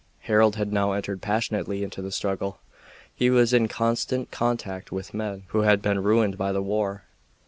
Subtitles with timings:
[0.21, 2.57] Harold had now entered passionately into the struggle.
[3.13, 7.03] He was in constant contact with men who had been ruined by the war.